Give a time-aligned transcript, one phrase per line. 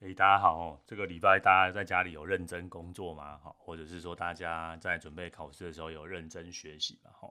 [0.00, 3.36] 诶，大家好哦，这个礼拜大家在家里有认真工作吗？
[3.38, 7.10] 哈，或者是说大家在准备考试的时候有认真学习吗？
[7.12, 7.28] 哈，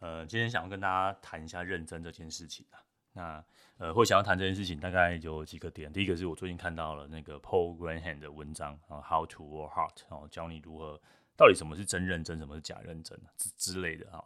[0.00, 2.82] 呃，今天想要跟大家谈一下认真这件事情啊。
[3.12, 3.44] 那
[3.78, 5.92] 呃，会想要谈这件事情，大概有几个点。
[5.92, 11.00] 第一个是我最近看到了那个 Paul Graham 的文章啊，How to Work Hard，哦，教你如何
[11.36, 14.24] 到底什么是真认真，什么是假认真之之类的哈。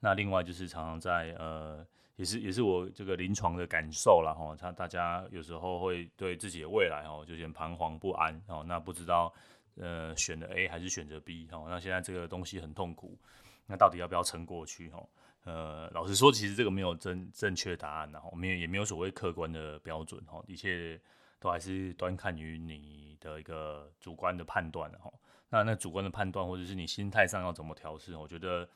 [0.00, 1.86] 那另外就是常常在呃。
[2.16, 9.32] 也是也是我这个临床的感受了哈，他大家有时候会对自己的未来哦，就有点彷徨不安哦，那不知道
[9.76, 13.18] 呃选择 A 还是选择 B 哦，那现在这个东西很痛苦，
[13.66, 15.04] 那到底要不要撑过去哈？
[15.42, 20.98] 呃，老实说，其实这个没有正正确答案，然后没有也没有所谓客观的标准哈，一切
[21.38, 25.12] 都还是端看于你的一个主观的判断哈。
[25.50, 28.66] 那那主观的判断或者是你心态上要怎么调试，我觉得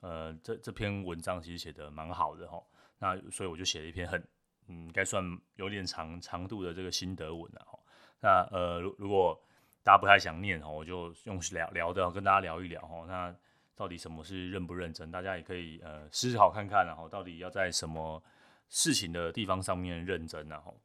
[0.00, 2.62] 呃这这篇文章其实写得蛮好的哈。
[2.98, 4.22] 那所以我就写了一篇很，
[4.68, 5.24] 嗯，该算
[5.56, 7.78] 有点长长度的这个心得文了哈。
[8.20, 9.40] 那呃，如如果
[9.82, 13.04] 大家不太想念哈，我就用聊聊的跟大家聊一聊哈。
[13.06, 13.34] 那
[13.76, 15.10] 到底什么是认不认真？
[15.10, 18.22] 大家也可以呃思考看看然后到底要在什么
[18.68, 20.78] 事情的地方上面认真然后。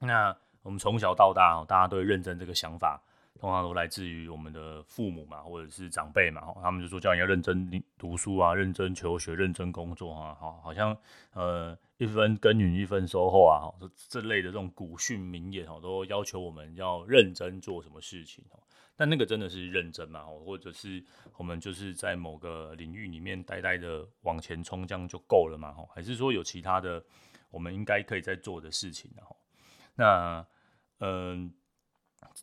[0.00, 3.02] 那我们从小到大大家对认真这个想法。
[3.38, 10.96] 通常都来自于我们的父母嘛，或者是长辈嘛，他们就说叫你要认真读书啊，认真求学，认真工作啊，好，好像
[11.34, 18.58] 呃一分耕耘一分收获啊，这这类的这种古训名言哦，都要求我们要认真做什么事情哦。
[18.96, 20.24] 但那个真的是认真嘛？
[20.24, 21.04] 或者是
[21.36, 25.76] 我们就是在某个领域里面呆呆的往前冲，这样就够了嘛？
[25.94, 27.00] 还是说有其他的
[27.52, 29.22] 我们应该可以在做的事情呢？
[29.94, 30.44] 那
[30.98, 31.54] 嗯，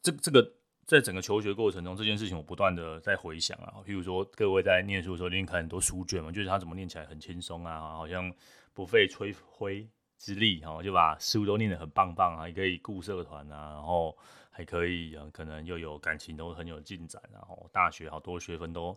[0.01, 0.53] 这这个。
[0.85, 3.81] 在整个求学过程中，这件事情我不断的在回想啊。
[3.85, 8.31] 譬如说，各位在念书的时候，一定看很多书卷嘛，就是他怎么念起来很轻松啊，好像
[8.73, 14.15] 不费吹灰之力，哈，就把书都念得很棒棒啊，还可以顾社团啊，然后
[14.51, 18.95] 还可以可能又有感情都很有进展，然后大学好多学分都。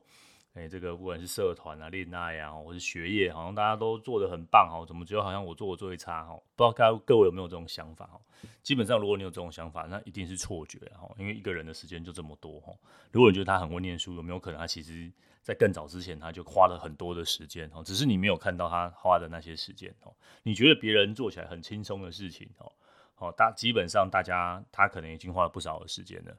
[0.54, 4.84] 哎、这个不管是社团啊、恋爱啊，或是学业，好像大家都做得很棒哦。
[4.84, 6.34] 怎么觉得好像我做的最差哈？
[6.56, 8.18] 不知道各各位有没有这种想法哦？
[8.64, 11.08] 基本上，如果你有这种想法，那一定是错觉哈。
[11.16, 12.72] 因为一个人的时间就这么多哈。
[13.12, 17.80] 如果你觉得他很会念书，有没有可能他其实在更早之前他就花了很多的时间哈？
[17.84, 20.12] 只是你没有看到他花的那些时间哦。
[20.42, 22.72] 你觉得别人做起来很轻松的事情哦，
[23.18, 26.36] 哦，大基本上大家他可能已经花了不少的时间了。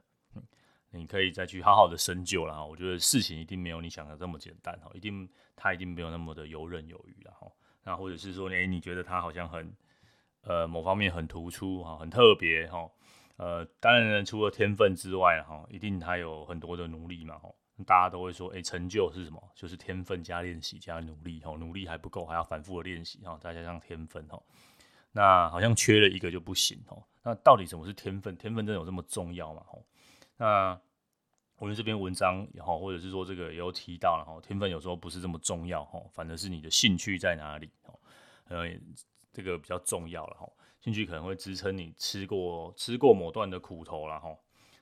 [0.90, 7.46] 你可以再去好好的深究了哈，我觉得事情一定没有你想的这么简单哈，一定他一定没有那么的游刃有余了哈。
[7.84, 9.72] 那或者是说，诶，你觉得他好像很
[10.42, 12.90] 呃某方面很突出哈，很特别哈，
[13.36, 17.48] 呃，当然，除了天分之外哈，一定他有很多的努力嘛哈。
[17.86, 19.42] 大家都会说，诶，成就是什么？
[19.54, 24.38] 就是天分加练习加努力哈，努力还不够，还要反复的练习哈，再加上天分哈。
[25.12, 26.96] 那好像缺了一个就不行哈。
[27.22, 28.36] 那到底什么是天分？
[28.36, 29.62] 天分真的有这么重要吗？
[29.66, 29.78] 哈？
[30.40, 30.80] 那
[31.58, 38.00] 我们这篇文章也好，或者是说这个也有提到了哈，天分有时候不是这么重要哈，反而是你的兴趣在哪里哦，
[38.48, 38.66] 呃，
[39.30, 40.48] 这个比较重要了哈，
[40.80, 44.34] 兴趣可能会支撑你吃过吃过某段的苦头了哈。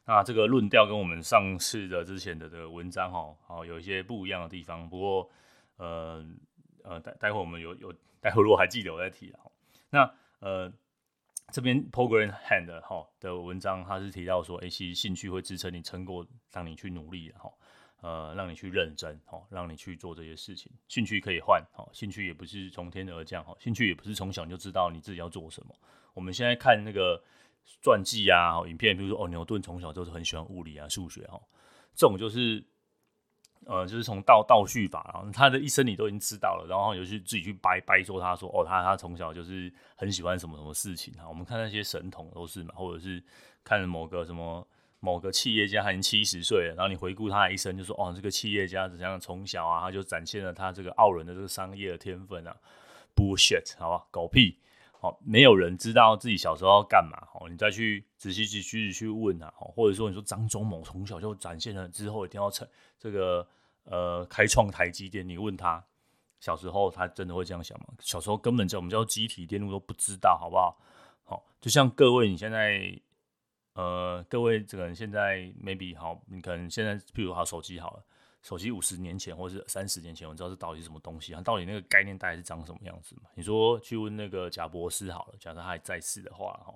[0.05, 5.29] 那这个论调跟我们上次的之前的这个文章哈，好有一些不一样的地方，不过
[5.79, 6.25] 呃
[6.85, 9.41] 呃待待会我们有有待会如果还记得我再提了，
[9.91, 10.73] 那呃。
[11.53, 17.51] 这边 Paul Graham 哈的文章，他是提到说，哎，其实兴趣会支撑你撑过，让你去努力哈，
[18.01, 20.71] 呃，让你去认真哈，让你去做这些事情。
[20.89, 25.75] 兴趣可以换哈，兴趣也不是从天而降哈，兴趣也不是从小就知道你自己要做什么。
[26.15, 27.23] 我们现在看那个
[27.83, 31.41] 传记啊，影片，比如说哦，牛顿从小就是很喜欢物理啊、数学哈，
[31.95, 32.65] 这种就是。
[33.67, 41.29] 呃，就是从倒倒叙法，然后他的一生你都已经知道了，然后有去自己去掰掰说，他说哦，他他从小就是很喜欢什么什么事情哈。
[41.29, 43.23] 我们看那些神童都是嘛，或者是
[43.63, 44.67] 看某个什么
[45.01, 52.57] 某个企业家，他已经七十岁了，然后你回顾他的一生，就说哦，这个企业家怎样从小啊，他就展现了他这个傲人的这个商业的天分啊
[53.15, 54.59] ，bullshit，好吧，狗屁，
[55.01, 62.69] 好，没有人知道自己小时候要干嘛，好，你再去仔细去去去问啊，或者说你说张忠谋从小就展现了之后一定要成
[62.99, 63.47] 这个。
[63.91, 65.83] 呃，开创台积电，你问他
[66.41, 67.87] 小时候，他真的会这样想吗？
[68.01, 70.79] 小时候根本叫我们叫积体电路都不知道，好不好？
[71.25, 73.01] 好，就像各位，你现在，
[73.73, 78.05] 呃，各位这个人现在 maybe 好，你可能现在，譬如好手机好了，
[78.43, 81.41] 手机五十年前或是三十年前，我知道这到底是什么东西啊？
[81.41, 83.29] 到底那个概念大概是长什么样子嘛？
[83.35, 86.75] 你说去问那个贾博士好了，假设他还在世的话，哈，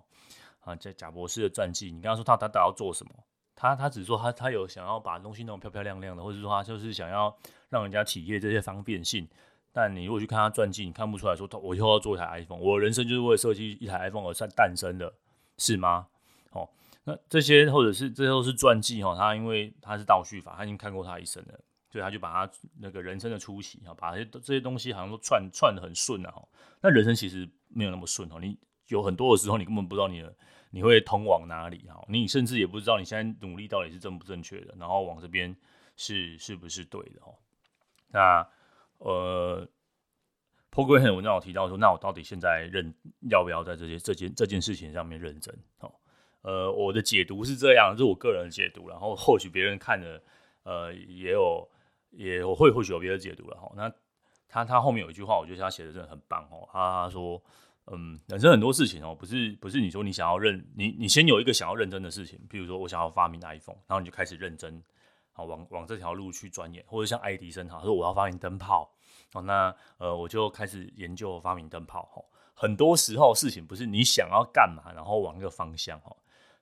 [0.61, 3.13] 啊，在贾博士的传记，你跟他说他他要做什么？
[3.55, 7.35] 他他只是说他他有想要把东西弄漂漂亮亮的，或者说他就是想要
[7.69, 9.29] 让人家体验这些方便性。
[9.73, 15.15] 但你如果去看他传记，你看不出来说他我以后要做一台 iPhone，我人生就是为了设计一台 iPhone 而诞生的，
[15.59, 16.09] 是吗？
[16.51, 16.69] 哦，
[17.05, 21.61] 那这些或者是这些都是传记哈，他因为他是倒叙法，他已经看过他一生了，
[21.91, 26.33] 所以他就把他那个人生的初期哈，把这些这些东西好像都串串得很顺啊。
[26.81, 28.59] 那人生其实没有那么顺哦，你
[28.89, 30.35] 有很多的时候你根本不知道你的
[30.71, 35.57] 你会通往哪里哈，你甚至也不知道你现在努力到底是正不正确的，然后往这边
[35.97, 37.33] 是是不是对的哈。
[38.09, 38.49] 那
[38.99, 39.69] 呃。
[40.75, 42.95] Paul Graham 文章有提到说，那我到底现在认
[43.29, 45.55] 要不要在这些这件这件事情上面认真？
[45.81, 45.93] 哦，
[46.43, 50.23] 呃，我的解读是这样，这是我个人的解读，然后或许别人看了，
[50.65, 51.69] 呃，也有
[52.11, 53.73] 也我会或许有别的解读了哈。
[53.75, 53.93] 那
[54.49, 56.69] 他他后面有一句话，我觉得他写的真的很棒哦。
[56.73, 57.43] 他说，
[57.87, 64.83] 嗯，人生很多事情哦，不是不是你说你想要认你你先有一个想要认真的事情，譬如说我想要发明 iPhone，然后你就开始认真，
[65.33, 68.93] 好往往这条路去钻研，或者像爱迪生哈说我要发明灯泡。
[69.35, 72.03] 哦，那呃，我就开始研究发明灯泡。
[72.13, 72.23] 哈，
[72.53, 75.99] 很多时候事情不是你想要干嘛，然后往那个方向。
[76.01, 76.15] 哈，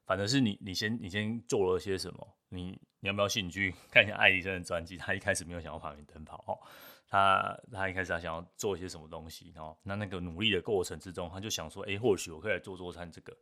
[0.04, 2.36] 反正是你，你先，你先做了些什么。
[2.48, 4.96] 你，你要不要兴趣看一下爱迪生的传记？
[4.96, 6.42] 他一开始没有想要发明灯泡。
[6.46, 6.58] 哦，
[7.08, 9.52] 他，他一开始他想要做一些什么东西。
[9.56, 13.36] 哦，那那个努力的过程之中，他就想说，哎，或许我可以来做做看这个。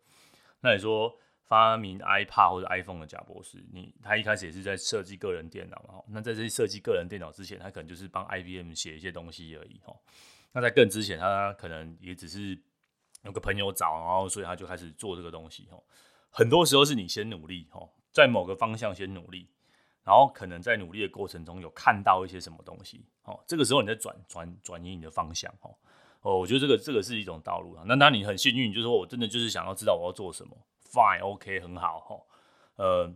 [0.60, 1.18] 那你说？
[1.48, 6.04] 发明 iPad 或者 iPhone 的贾博士，你他一开始也是在设计个人电脑嘛？
[6.06, 9.98] 那在这设计个人电脑之前，他可能就是帮 IBM 写一些东西而已哦。
[10.52, 12.62] 那在更之前，他可能也只是
[13.22, 15.82] 有个朋友找，然后所以他就开始做这个东西哦。
[16.30, 19.48] 很多时候是你先努力哦，在某个方向先努力，
[20.04, 25.74] 然后可能在努力的过程中有看到一些什么东西哦，这个时候你在转转转移你的方向哦。
[26.22, 27.84] 哦，我觉得这个这个是一种道路啊。
[27.86, 30.56] 那当你很幸运，就是说我真的就是想要知道我要做什么。
[30.90, 32.16] Fine，OK，、很好哈，
[32.76, 33.14] 呃，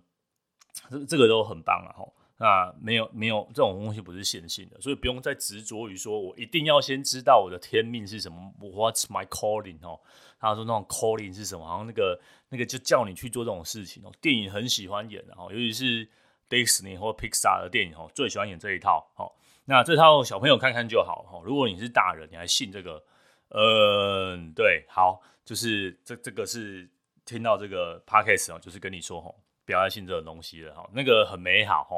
[0.90, 2.06] 这这个都很棒了哈。
[2.38, 8.52] 那没有没有这种东西不是线性的，所以不用再执着于说我一定要先知道我的天命是什么。
[8.60, 9.78] What's my calling？
[9.82, 10.00] 哦，
[10.40, 11.66] 他说那种 calling 是什么？
[11.66, 14.12] 好像那个那个就叫你去做这种事情哦。
[14.20, 16.08] 电影很喜欢演的哈，尤其是
[16.48, 19.10] Disney 或 Pixar 的电影哦，最喜欢演这一套。
[19.14, 19.30] 哈，
[19.66, 21.40] 那这套小朋友看看就好哈。
[21.44, 23.02] 如果你是大人，你还信这个？
[23.50, 26.88] 嗯，对，好，就是这这个是。
[27.24, 30.88] 听到这个 podcast 哦，就是跟你说吼，不要再信这种东西了哈。
[30.92, 31.96] 那个很美好哈，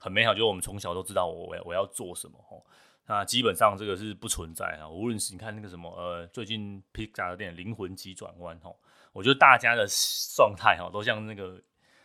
[0.00, 2.56] 很美好，就是我们从小都知道我我要做什么哈。
[3.08, 4.88] 那基本上这个是不存在哈。
[4.88, 8.74] 无论是你看那个什么呃，最近 Pixar 的电影《灵魂急转弯》哈，
[9.12, 9.86] 我觉得大家的
[10.34, 11.62] 状态哈，都像那个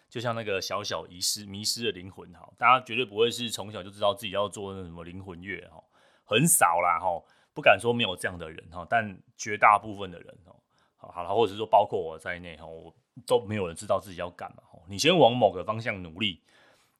[0.08, 2.48] 就像那个小小遗失迷失的灵魂哈。
[2.57, 5.84] 大家绝对不会是从小就知道自己要做那什么灵魂乐哈，
[6.24, 7.07] 很少啦哈，
[7.54, 10.56] 不敢说没有这样的人哈，但绝大部分的人哦。
[10.98, 12.94] 好了，或者是说包括我在内哈，我
[13.25, 14.62] 都没有人知道自己要干嘛。
[14.92, 16.42] 你先往某个方向努力，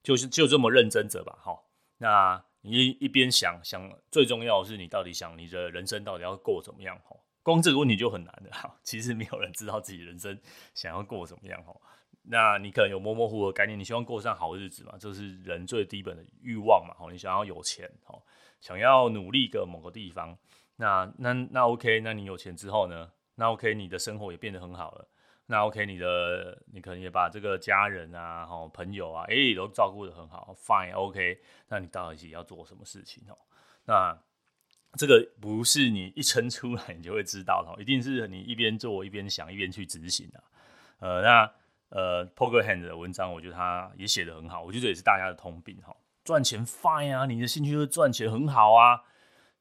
[0.02, 1.38] 就是就这么认真着吧。
[1.44, 1.60] 哈，
[1.98, 6.98] 那你一边想想，最重要的是你到底想你的人生到底要过怎么样？
[7.04, 8.80] 哈，光这个问题就很难的哈。
[8.82, 10.40] 其实没有人知道自己人生
[10.74, 11.62] 想要过怎么样。
[11.64, 11.76] 哈，
[12.24, 14.94] 那你可能有模模糊糊的概念，你希望过上好日子嘛？
[14.98, 16.94] 这是人最基本的欲望嘛？
[16.94, 18.18] 哈，你想要有钱，哈，
[18.62, 20.38] 想要努力个某个地方。
[20.78, 23.12] 那那那 OK，那你有钱之后呢？
[23.36, 25.08] 那 OK，你的生活也变得很好了。
[25.52, 30.56] 那 OK，你的你可能也把这个家人啊、哈朋友啊，哎、都照顾得很好。
[30.66, 33.38] Fine，OK，那你到底要做什么事情哦？
[33.84, 34.18] 那
[34.94, 40.42] 这个不是你一撑出来你就会知道的，一定是你一边做一边想一边去执行的。
[41.00, 41.52] 呃，那
[41.90, 44.64] 呃，Poker Hand 的文章，我觉得他也写得很好。
[44.64, 45.94] 我觉得也是大家的通病哈。
[46.24, 49.04] 赚钱 Fine 啊，你的兴趣就是赚钱，很好啊，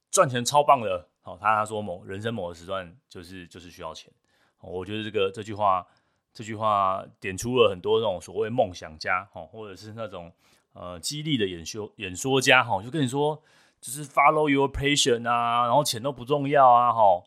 [0.08, 1.08] 赚钱超棒的。
[1.22, 4.12] 好，他他说某人生某个时段就是就是需要钱，
[4.60, 5.86] 我觉得这个这句话
[6.32, 10.32] 这句话点出了很多那种所谓梦想家，哈，或者是那种
[10.72, 13.42] 呃激励的演说演说家，哈，就跟你说
[13.80, 17.22] 就是 follow your passion 啊，然后钱都不重要啊，哈，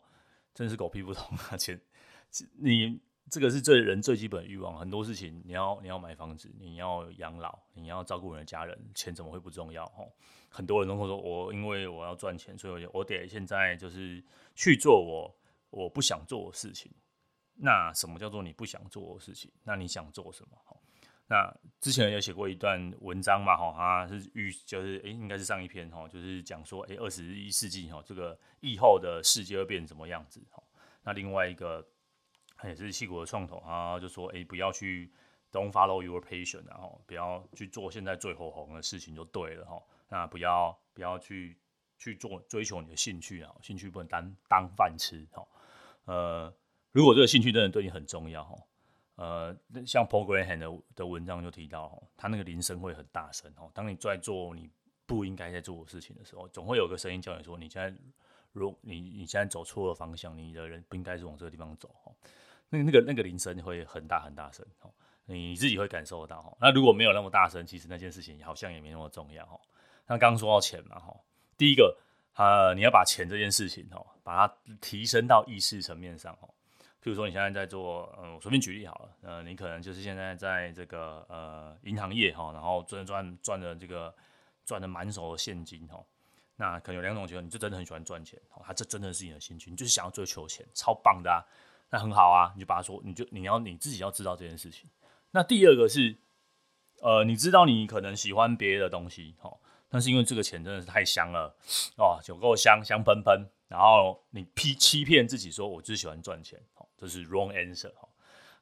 [0.54, 1.80] 真是狗屁不通啊，钱
[2.58, 3.00] 你。
[3.30, 9.84] 这个是最人最基本的欲望，很多事情你要你要买房子，你要养老，你要照顾你的家人，钱怎么会不重要？
[9.86, 10.12] 吼，
[10.50, 14.22] 很多人都会说，我因为我要赚钱，所以我得现在就是
[14.54, 15.34] 去做我
[15.70, 16.92] 我不想做的事情。
[17.56, 19.50] 那什么叫做你不想做的事情？
[19.62, 20.58] 那你想做什么？
[21.26, 30.40] 那之前有写过一段文章嘛，哈，他是预就是诶，应该是上一篇哈，就是讲说，诶，二十一世纪哈，这个以后的世界会变成什么样子？
[30.50, 30.62] 哈，
[31.02, 31.86] 那另外一个。
[32.62, 35.12] 也是矽谷的创投啊，就说哎、不要去
[35.52, 39.82] don't follow your passion，然后不要去做现在最火红的事情就对了哈。
[40.08, 41.58] 那不要不要去
[41.98, 45.46] 去做追求你的兴趣啊，兴趣不能当当饭吃哈。
[46.04, 46.54] 呃，
[46.94, 48.56] 如果这个兴趣真的对你很重要，
[49.16, 49.52] 呃，
[49.84, 53.68] 像 Paul Graham 的的文章就提到哈，他那个铃声会很大声哦。
[53.74, 54.70] 当你在做你
[55.04, 57.92] 不应该在做的事情的时候，总会有个声音叫你说，你现在
[58.52, 62.12] 如你你现在走错了方向，你的人不应该是往这个地方走哈。
[62.70, 64.90] 那那个那个铃声会很大很大声哦，
[65.26, 66.56] 你自己会感受得到哈。
[66.60, 69.60] 那如果没有那么大声，其实那件事情好像也没那么重要哈。
[70.06, 71.12] 那刚刚说到钱嘛哈，
[71.56, 71.98] 第一个
[72.34, 76.48] 呃，你要把钱这件事情哈，把它提升到意识层面上哈。
[77.04, 84.14] 譬如说你现在在做，嗯，我随便举例好了，呃，你可能就是现在在这个呃银行业哈，然后赚赚赚的这个
[84.64, 86.02] 赚的满手的现金哈。
[86.56, 91.44] 那可能有两种情况，你就真的很喜欢赚钱，哦，他这真的是你的兴趣，你就是想要追求钱，超棒的啊，
[91.90, 94.88] 那很好啊，你就把它说，你就你要你自己要知道这件事情。
[95.32, 96.16] 那第二个是，
[97.02, 99.54] 呃，你知道你可能喜欢别的东西，哈，
[99.90, 101.54] 但是因为这个钱真的是太香了，
[101.98, 106.62] 哦，酒够香香喷喷，然后你骗欺骗自己说，我就喜欢赚钱，
[106.96, 108.08] 这是 wrong answer，哈，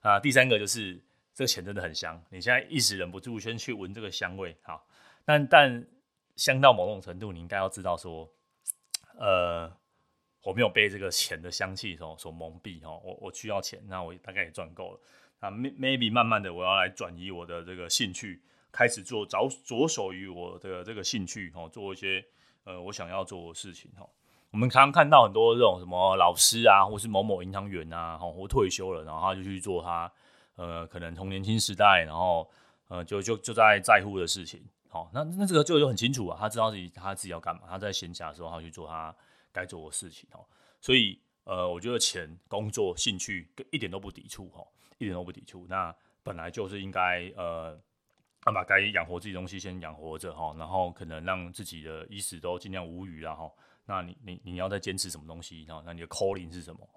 [0.01, 1.03] 啊，第三个就是
[1.35, 4.83] 这个钱真的很香，你现在一时忍不住先去闻这个香味，哈，
[5.25, 5.87] 但但。
[6.35, 8.27] 香到某种程度，你应该要知道说，
[9.19, 9.71] 呃，
[10.41, 15.01] 我没有被这个钱的香气所所蒙蔽哈，我我需要钱，那我大概也赚够了，
[15.41, 22.25] 那 maybe 慢慢的我要来转移我的这个兴趣，开始做着着手于我的这个兴趣哈，做一些
[22.65, 24.09] 呃我想要做的事情哈。
[24.53, 30.13] 我们常常看到很多这种什么老师啊，或是某某银行员啊，或退休了，然后他就去做他
[30.57, 32.49] 呃可能从年轻时代，然后
[32.89, 34.63] 呃就就就在在乎的事情。
[34.91, 39.15] 好，那那这个就就很清楚啊，他知道自己他自己要干嘛，他在闲暇的时候他去做他
[39.51, 40.45] 该做的事情哦。
[40.83, 44.63] 所以呃，我觉得钱、工作、兴趣一点都不抵触哈，
[44.99, 45.67] 一点都不抵触。
[45.67, 47.75] 那本来就是应该呃，
[48.45, 53.51] 把该养活自己的东西先养活着哈，然后可能让自己的衣食都尽量无虞然后，
[53.85, 55.83] 那你你你要再坚持什么东西然后？
[55.85, 56.89] 那你的 calling 是什么？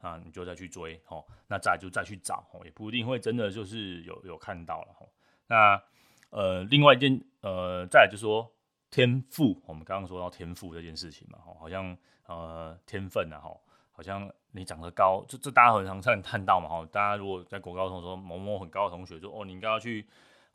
[0.00, 1.22] 啊，你就再去追哦。
[1.46, 5.06] 那再就再去找哦，也不一定会真的就是有有看到了哈。
[5.46, 5.82] 那
[6.30, 8.50] 呃，另外一件，呃，再来就是说
[8.90, 11.94] 天赋，我们刚刚说到天赋这件事情嘛，哈，好像
[12.26, 13.54] 呃天分啊，哈，
[13.92, 20.06] 好像你长得高，这这大家很常看看到嘛，哈，大家如果在国高中说某某很高的同学说，哦，你应该要去，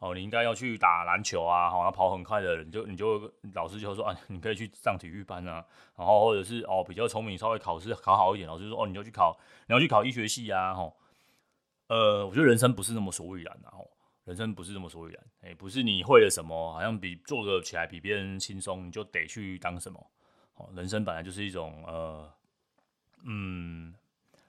[0.06, 9.36] 哦，你应该要去打篮球啊，哈，要跑很快的人，就你就老师就说啊，你可以去上体育班啊，然后或者是哦比较聪明，稍微考试考好一点，老师说哦，你就去考，
[9.68, 10.94] 你要去考医学系啊，哈，
[11.88, 13.80] 呃，我觉得人生不是那么所以然的，哈。
[14.26, 20.04] 人生不是那么所以然，哎、不是你会了什么，好像比做个起来比别人轻松，你就得去当什么。
[20.56, 22.28] 哦，人生本来就是一种呃，
[23.24, 23.94] 嗯，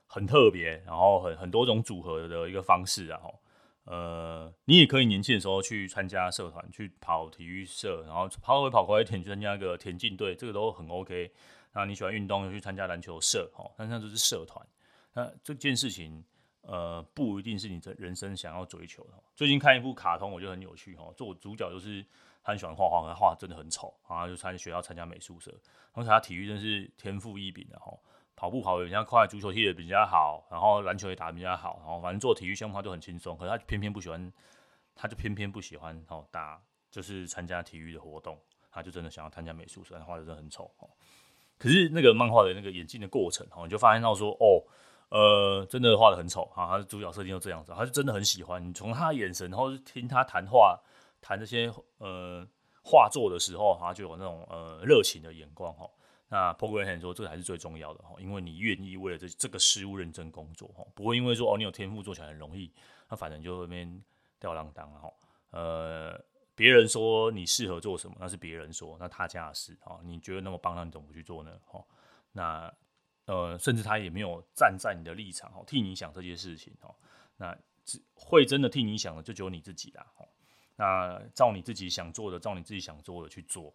[0.06, 3.20] 很特别，然后很很多种组合的一个方式啊。
[3.86, 11.32] 呃，你也可以年轻的时候去参加社团，去跑体育社，然后跑会跑快一点去参加一个田径队，这个都很 OK。
[11.72, 14.64] 那你喜欢运动，就去参加篮球社，哦，但那就是社团。
[15.14, 16.22] 那这件事情。
[16.68, 19.12] 呃，不一定是你的人生想要追求的。
[19.36, 21.12] 最近看一部卡通，我觉得很有趣哈。
[21.16, 22.04] 做主角就是
[22.42, 25.54] 很喜欢画画，画真的很丑，然后就参学校参加美术社。
[25.94, 27.96] 同时他体育真是天赋异禀的哈，
[28.36, 33.36] 跑步跑得比较快，足球踢得比较好，然后篮球也打得比较好，然后反正做体育项目他就很轻松。
[33.36, 34.32] 可是他偏偏不喜欢，
[34.94, 38.38] 他就偏偏不喜欢哦打，就是参加体育的活动，
[38.70, 40.88] 他就真的想要参加美术社，画的真的很丑哦。
[41.58, 44.62] 可是那个漫画的那个演进的过程哦，你就发现到说哦。
[45.08, 46.66] 呃，真的画得很丑啊！
[46.66, 48.68] 他的主角设定就这样子，他是真的很喜欢。
[48.68, 50.76] 你从他的眼神，然后听他谈话，
[51.22, 52.44] 谈这些呃
[52.82, 55.88] 画作的时候，他就有那种呃热情的眼光哈。
[56.28, 62.72] 那 Paul Graham 说，这个才是最重要的哈，因为你愿意为了这这个事物认真工作哈，不会因为说哦你有天赋做起来很容易，
[63.08, 64.02] 那反正就那边
[64.38, 65.12] 吊儿郎当哈。
[65.50, 66.20] 呃，
[66.54, 70.00] 别人说你适合做什么，那是别人说，那他家的事哈。
[70.02, 71.58] 你觉得那么棒，那你怎么不去做呢？
[71.64, 71.84] 哈，
[72.32, 72.72] 那。
[73.26, 76.94] 呃，甚至他也没有站在你的立场哦，替你想这些事情哦。
[77.36, 80.06] 那只会真的替你想的，就只有你自己啦。
[80.18, 80.28] 哦，
[80.76, 83.74] 那照你自己想做的，照你自己想做的去做。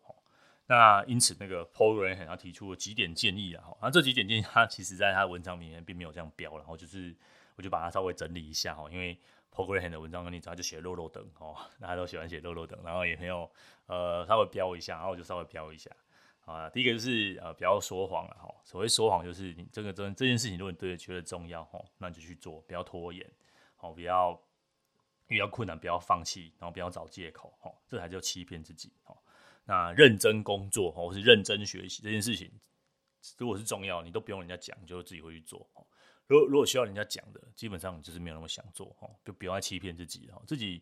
[0.67, 3.63] 那因此，那个 Paul Graham 他提出了几点建议啊。
[3.65, 7.15] 哈，那这几点建议，他其实在他的文章里面并没有这样标，然后就是
[7.55, 8.89] 我就把它稍微整理一下哈。
[8.89, 9.19] 因为
[9.53, 13.51] Paul Graham 的文章跟你讲，就写落落等哦，大家都喜欢写落落等，然后也没有
[13.87, 15.91] 呃稍微标一下，然后我就稍微标一下。
[16.45, 18.53] 啊，第一个就是呃，不要说谎了哈。
[18.63, 23.29] 所谓说谎，就是你这个这这件事情，如果你对觉得重要哈，那你就去做，不要拖延，
[23.75, 24.41] 好，不要
[25.27, 29.15] 遇到困难不要放弃，然后不要找借口哈，这才叫欺骗自己哈。
[29.65, 32.51] 那认真工作或是认真学习这件事情，
[33.37, 35.69] 如果是重要，你都不用人家讲，就自己会去做。
[36.27, 40.41] 如果如果需要人家讲的，基本上你就是没有那么想做哦，就不要再欺骗自己哦。
[40.47, 40.81] 自己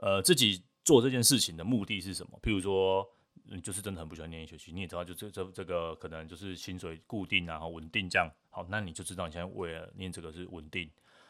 [0.00, 2.38] 呃自己做这件事情的目的是什么？
[2.42, 3.08] 譬如说。
[3.52, 8.30] 你就是真的很不喜欢念医学系，你也知道，就这这这个可能就是薪水固定啊，稳定这样。
[8.48, 10.88] 好，那你就知道你现在为了念这个是稳定。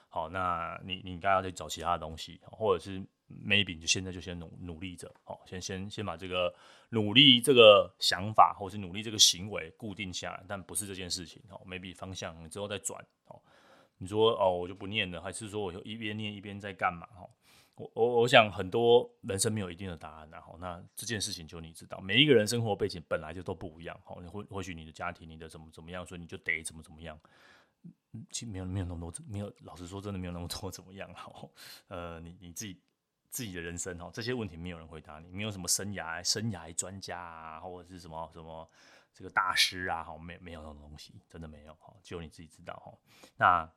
[0.09, 3.03] 好，那你你应该要去找其他的东西，或者是
[3.45, 6.55] maybe 你就现在就先努努力着，好，先先先把这个
[6.91, 11.43] 努力这个想法，或者是努力这个行为固定下来，但不是这件事情。
[11.49, 13.05] 好，maybe 方向你之后再转。
[13.27, 13.41] 哦，
[13.99, 17.07] 你说哦，我就不念了，还是说我就一边念一边在干嘛？
[17.07, 17.29] 哈，
[17.77, 27.19] 我我我想很多人生没有一定的答案，然后那这件事情就你知道，每一个人生活背景本来就都不一样，哈，或或许你的家庭你的怎么怎么样，所以你就得怎么怎么样。
[28.31, 31.49] 其实没有没有那么多，没有老实说真的没有那么多怎么样，哈，
[31.87, 32.77] 呃，你你自己
[33.31, 38.69] 自己的人生哦，这些问题没有人回答你，没有什么生涯生涯专家啊，或者是什么什么
[39.15, 42.93] 这个大师啊，哈，没没有那种东西，真的没有，哈，只有你自己知道，哈，
[43.37, 43.71] 那。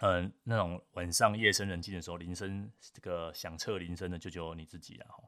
[0.00, 5.20] 嗯，那种晚上夜深人静的时候，铃声这个响彻铃声的，就只有你自己了哈。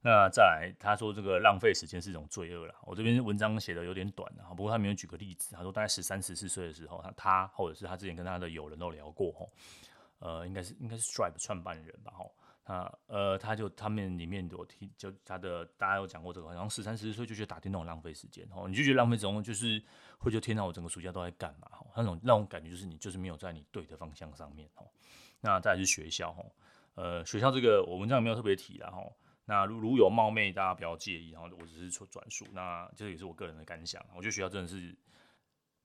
[0.00, 2.74] 那再来，他说这个浪费时间是一种罪恶了。
[2.82, 5.54] 我这边文章写的有点短了，不过他没有举个例子。
[5.54, 9.46] 他说大概十三、十四岁的时候，他他或者是他之前跟他的友人都聊过哈，
[10.18, 12.26] 呃，应该是应该是 Stripe 创办人吧哈。
[12.70, 19.82] 啊，呃，他就他们里面有听，就他的大家有讲过这个，好像十三、十四岁就觉得打电动浪费时间哦，你就觉得浪费时间，就是
[20.18, 21.66] 会就天到，我整个暑假都在干嘛？
[21.68, 24.86] 哈，那种那种感觉就是你就是没有在你对的方向上面哦。
[25.40, 26.44] 那再来是学校哈，
[26.94, 29.02] 呃，学校这个我文章没有特别提了哈。
[29.46, 34.00] 那如如有冒昧，大家不要介意，然后我只是说转述，那这也是我个人的感想。
[34.14, 34.96] 我觉得学校真的是，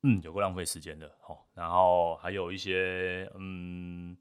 [0.03, 1.35] 嗯，有过浪费时间的哈。
[1.55, 4.15] 然后还有一些，嗯。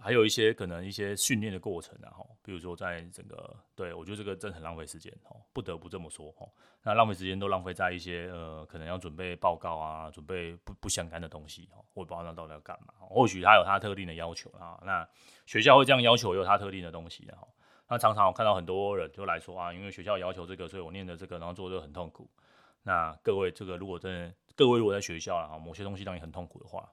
[0.00, 6.48] 还有一些可能一些训练的过程啊，哈，比如说在整个，对，我觉得这个真的很浪费时间，哦，不得不这么说，哦，
[6.82, 15.06] 那浪费时间都浪费在一些呃，可能要准备报告啊，准备不不相干的东西，哦，我也不知道那到底要干嘛，或许他有他特定的要求啊，那
[15.46, 17.48] 学校会这样要求，有他特定的东西的，哈，
[17.88, 22.30] 那常常我看到很多人就来说啊，因为学校要求这个，所以我念的这个，然后做这个很痛苦。
[22.84, 26.88] 那各位这个如果真的，各位如果在学校啊，某些东西让你很痛苦的话。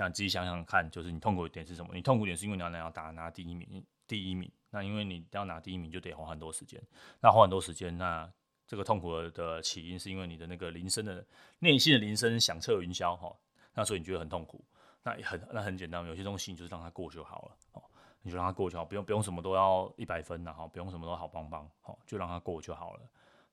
[0.00, 1.92] 那你自己想想看，就是你痛苦的点是什么？
[1.92, 4.48] 你痛苦点是因为你要拿打拿第一名，第一名。
[4.70, 6.80] 那因为你要拿第一名，就得花很多时间。
[7.20, 8.30] 那花很多时间，那
[8.64, 11.26] 这个痛苦的起因是因为你的那个铃声的
[11.58, 13.34] 内心的铃声响彻云霄哈。
[13.74, 14.64] 那所以你觉得很痛苦。
[15.02, 17.82] 那很那很简单，有些东西你就是让它过就好了哦。
[18.22, 23.00] 你就让它过就好，不用不用什么都要一百分呐哈，不用什么都好棒棒好，就让它过就好了。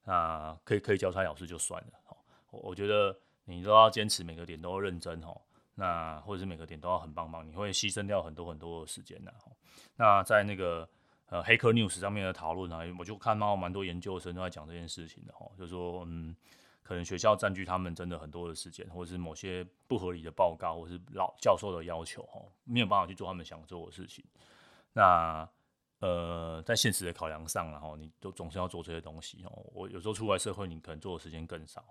[0.03, 2.17] 那可以可以交差了事就算了。
[2.51, 5.41] 我我觉得你都要坚持每个点都要认真哦。
[5.75, 9.33] 那或者是每个点都要很棒棒，你会牺牲掉很多很多的时间的。
[9.95, 10.89] 那在那个
[11.27, 16.35] 呃黑客 news 上面的讨论啊，我就看到蛮多研究生都在讲这件事情的哈，就说嗯，
[16.81, 24.23] 可能学校占据他们真的很多的时间，或者是某些不合理的报告，或是老教授的要求哈，没有办法去做他们想做的事情。
[24.93, 25.47] 那
[25.99, 29.65] 呃，在现实的考量上，然后你都总是要做这些东西哦。
[29.73, 31.83] 我有时候出来社会，你可能做的时间更少。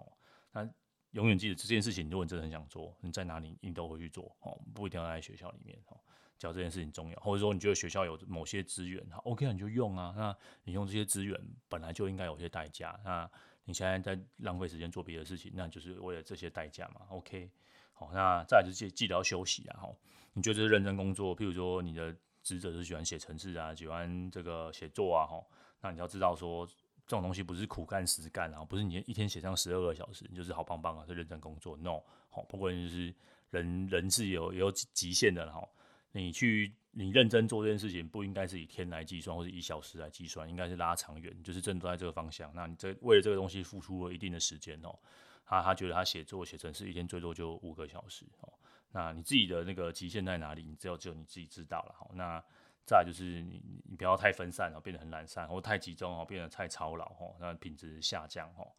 [0.53, 0.69] 那
[1.15, 5.97] 永远记得这件事情，如果你真的很想做，你在哪里你都会去做哦，不一定要在学校里面哦。
[6.37, 10.13] 只要这件事情重要，或者说你觉得学校有某些资源，OK，你就用啊。
[10.17, 13.31] 那你用这些资源本来就应该有些代价，那
[13.65, 17.03] 你现在在浪费时间做别的事情，那就是为了这些代价嘛。
[17.11, 17.49] OK，
[17.93, 19.83] 好，那再来就记记得要休息啊。
[19.83, 19.97] 哈，
[20.33, 25.41] 你觉得这是认真工作，譬如说你的职责是喜欢写程式啊，喜欢这个写作啊，哈，
[25.81, 26.69] 那你要知道说。
[27.07, 31.77] 这种东西不是苦干实干啊，不是你一天写上十二个小时，你就是好棒棒啊，是认真工作。
[31.77, 33.15] No，好，不过就是
[33.51, 35.69] 人人是有有极限的哈。
[36.13, 42.51] 你去你认真做这件事情，不应该是以天来计算，或者以小时来计算，应该是拉长远，就是正都在这个方向。
[42.55, 44.99] 那你这为了这个东西付出了一定的时间哦。
[45.45, 48.51] 他他觉得他写作写成是一天最多就五个小时哦。
[48.93, 50.63] 那你自己的那个极限在哪里？
[50.63, 51.95] 你只有只有你自己知道了。
[51.99, 52.43] 好，那。
[52.87, 58.71] 再就是你，你不要太分散了，变得很懒散，或太集中哦，变得太操劳哦，那品质下降哦。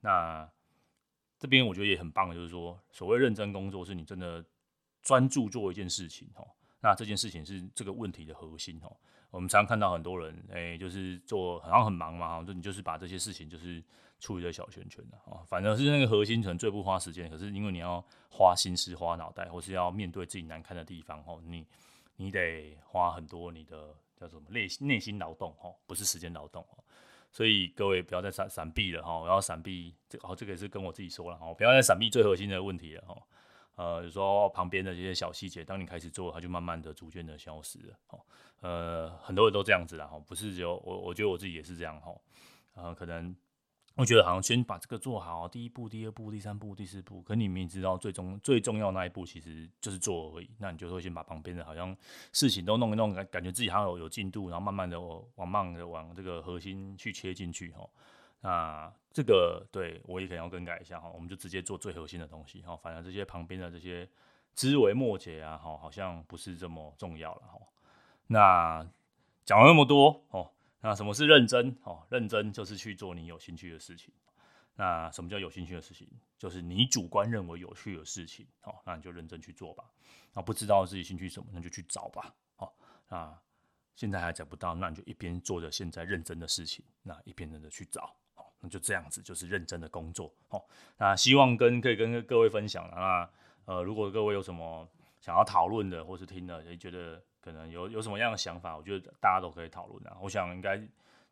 [0.00, 0.46] 那
[1.38, 4.44] 这边我觉得也很棒，就是说，所谓认真工作，是你真的
[5.02, 6.46] 专注做一件事情哦。
[6.80, 8.94] 那这件事情是这个问题的核心哦。
[9.30, 13.82] 我们常常看到很多人，哎、就是做好像很忙嘛，就你就是把这些事情就是
[14.20, 15.42] 处理在小圈圈的哦。
[15.46, 21.66] 反正是那个核心可能最不花时间，可是因为你要花心思、花脑袋，或是要面对自己难堪的地方哦，你。
[22.16, 26.84] 你得花很多你的叫什么内内心劳动哦，不是时间劳动哦，
[27.30, 33.22] 所以各位不要再闪闪避了哈，我要闪避这哦，这个也是跟我自己说了哈，不要再闪避最核心的问题了哈。
[33.76, 38.20] 呃，就是说旁边的这些小细节，当你开始做，它就慢慢的、逐渐的消失了哦。
[38.60, 42.14] 呃，很多人都这样子啦哈，不是只有我，我觉得我自己也是这样哈。
[42.74, 43.34] 呃，可能。
[43.96, 51.96] 我觉得好像先把这个做好，第一步、第二步、第三步、第四步，可你明明知道最终最重要那一步其实就是做而已，那你就会先把旁边的好像
[52.32, 57.88] 事情都弄一弄，感感觉自己好像有有进度，然后慢慢的往慢的往这个核心去切进去哈。
[58.40, 64.08] 那这个对我也可能要更改一下哈，我们就直接做最核心的东西哈，反正这些旁边的这些
[64.56, 67.60] 枝微末节啊，哈，好像不是这么重要了哈。
[68.26, 68.84] 那
[69.44, 70.50] 讲了那么多哦。
[70.84, 71.74] 那什么是认真？
[71.84, 74.12] 哦，认真就是去做你有兴趣的事情。
[74.74, 76.06] 那什么叫有兴趣的事情？
[76.36, 79.82] 就是你主观认为有趣的事情，哦，那你就认真去做吧。
[80.34, 82.34] 那不知道自己兴趣什么，那就去找吧。
[82.58, 82.70] 哦，
[83.08, 83.34] 那
[83.96, 88.14] 现在还找不到，那你就一边做着现在认真的事情，那一边的去找。
[88.34, 90.34] 好，那就这样子，就是认真的工作。
[90.50, 90.62] 哦，
[90.98, 92.86] 那希望跟可以跟各位分享。
[92.90, 93.30] 那
[93.64, 94.86] 呃，如果各位有什么
[95.18, 100.16] 想要讨论的，或是听的，也觉得可能有有什么样的想法，我觉得大家都可以讨论啊。
[100.22, 100.80] 我想应该。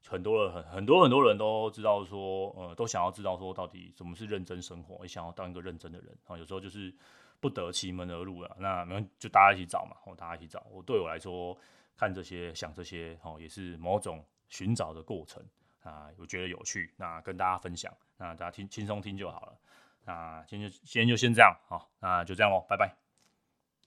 [0.05, 6.37] 很多人很很多很多人都知道说，呃，都想要知道说到底什么是认真生活，也想要当一个认真的人啊。
[6.37, 6.93] 有时候就是
[7.39, 10.67] 不得其门而入了，那没就大家一起找嘛，哦，大家一起找。
[10.73, 11.57] 我对我来说，
[11.97, 15.41] 看这些想这些，哦，也是某种寻找的过程
[15.85, 19.57] 啊，我觉得有趣，那跟大家分享，那大家听轻松听就好了。
[20.05, 23.02] 那今天就今天就先这样，好，那就这样喽，拜拜。